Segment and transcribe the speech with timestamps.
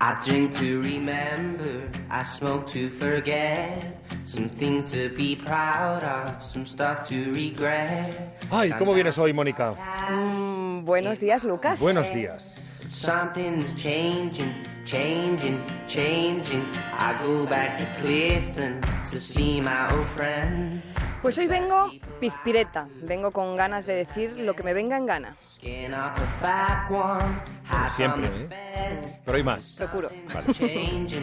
[0.00, 3.98] I drink to remember, I smoke to forget.
[4.26, 8.38] Some things to be proud of, some stuff to regret.
[8.52, 9.74] Ay, ¿cómo vienes hoy, Mónica?
[10.08, 11.80] Mm, buenos días, Lucas.
[11.80, 12.60] Buenos días.
[12.86, 16.64] Something's changing, changing, changing.
[16.96, 18.80] I go back to Clifton
[19.10, 20.80] to see my old friend.
[21.22, 21.90] Pues hoy vengo
[22.20, 25.34] pizpireta, vengo con ganas de decir lo que me venga en gana.
[25.42, 27.40] Skin up a fat one,
[27.98, 28.48] siempre, ¿eh?
[29.24, 29.74] Pero hay más.
[29.76, 30.08] Procuro.
[30.08, 31.14] Every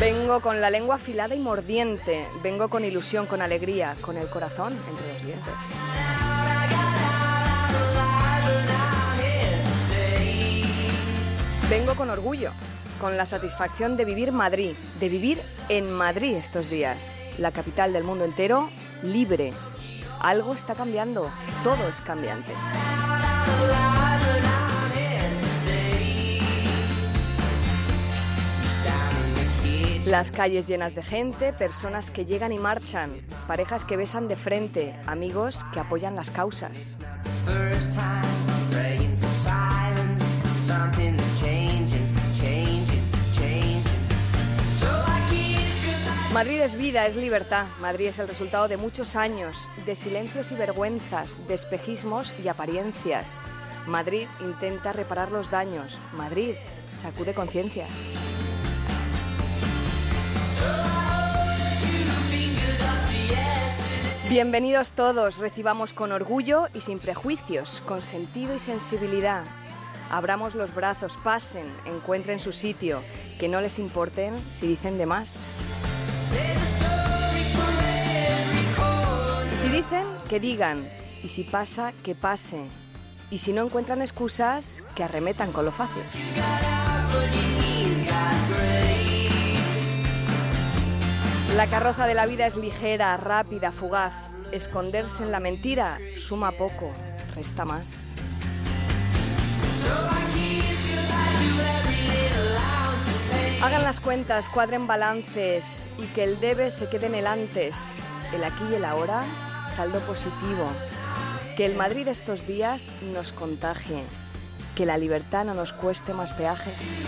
[0.00, 4.76] Vengo con la lengua afilada y mordiente, vengo con ilusión, con alegría, con el corazón
[4.90, 5.54] entre los dientes.
[11.70, 12.50] Vengo con orgullo,
[13.00, 18.02] con la satisfacción de vivir Madrid, de vivir en Madrid estos días, la capital del
[18.02, 18.70] mundo entero,
[19.04, 19.52] libre.
[20.22, 21.32] Algo está cambiando,
[21.64, 22.52] todo es cambiante.
[30.06, 33.10] Las calles llenas de gente, personas que llegan y marchan,
[33.48, 36.98] parejas que besan de frente, amigos que apoyan las causas.
[46.42, 47.66] Madrid es vida, es libertad.
[47.80, 53.38] Madrid es el resultado de muchos años, de silencios y vergüenzas, de espejismos y apariencias.
[53.86, 55.96] Madrid intenta reparar los daños.
[56.14, 56.56] Madrid
[56.88, 57.88] sacude conciencias.
[64.28, 69.44] Bienvenidos todos, recibamos con orgullo y sin prejuicios, con sentido y sensibilidad.
[70.10, 73.00] Abramos los brazos, pasen, encuentren su sitio,
[73.38, 75.54] que no les importen si dicen de más.
[79.82, 80.88] Dicen, que digan.
[81.22, 82.64] Y si pasa, que pase.
[83.30, 86.02] Y si no encuentran excusas, que arremetan con lo fácil.
[91.56, 94.14] La carroza de la vida es ligera, rápida, fugaz.
[94.52, 96.92] Esconderse en la mentira suma poco,
[97.34, 98.14] resta más.
[103.62, 107.76] Hagan las cuentas, cuadren balances y que el debe se quede en el antes,
[108.34, 109.24] el aquí y el ahora,
[109.72, 110.66] saldo positivo.
[111.56, 114.04] Que el Madrid de estos días nos contagie,
[114.74, 117.06] que la libertad no nos cueste más peajes.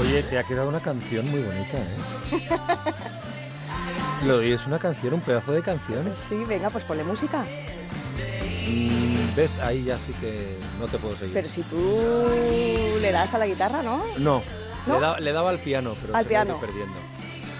[0.00, 2.48] Oye, te ha quedado una canción muy bonita, ¿eh?
[4.26, 6.12] Lo es una canción, un pedazo de canción.
[6.28, 7.42] Sí, venga, pues ponle música.
[8.68, 9.58] Mm, ¿Ves?
[9.58, 11.34] Ahí ya sí que no te puedo seguir.
[11.34, 11.78] Pero si tú
[13.00, 14.04] le das a la guitarra, ¿no?
[14.18, 14.42] No,
[14.86, 14.94] ¿No?
[14.94, 16.58] Le, da- le daba al piano, pero Al se piano.
[16.60, 16.94] perdiendo.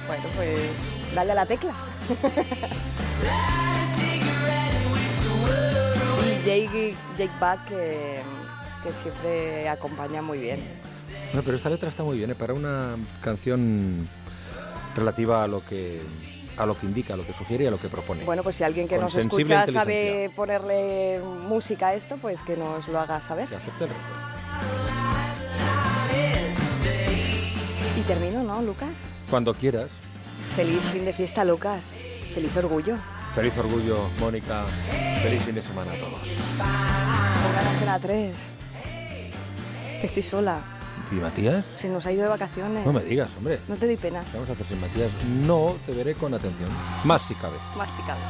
[0.06, 0.70] Bueno, pues
[1.14, 1.72] dale a la tecla.
[6.26, 8.20] y Jake, Jake Buck, que,
[8.82, 10.60] que siempre acompaña muy bien.
[11.32, 12.34] No, pero esta letra está muy bien, ¿eh?
[12.34, 14.08] Para una canción
[14.96, 16.00] relativa a lo que
[16.56, 18.24] a lo que indica, a lo que sugiere y a lo que propone.
[18.24, 22.56] Bueno, pues si alguien que Con nos escucha sabe ponerle música a esto, pues que
[22.56, 23.48] nos lo haga saber.
[23.48, 24.00] Que acepte el reto.
[27.98, 28.90] Y termino, ¿no, Lucas?
[29.30, 29.88] Cuando quieras.
[30.60, 31.94] Feliz fin de fiesta, Lucas.
[32.34, 32.94] Feliz orgullo.
[33.34, 34.66] Feliz orgullo, Mónica.
[35.22, 36.28] Feliz fin de semana a todos.
[36.58, 38.36] Pongan Antena 3.
[40.02, 40.60] Estoy sola.
[41.10, 41.64] ¿Y Matías?
[41.76, 42.84] Se nos ha ido de vacaciones.
[42.84, 43.58] No me digas, hombre.
[43.68, 44.20] No te doy pena.
[44.20, 45.10] ¿Qué vamos a hacer sin Matías?
[45.46, 46.68] No, te veré con atención.
[47.04, 47.56] Más si cabe.
[47.74, 48.20] Más si cabe.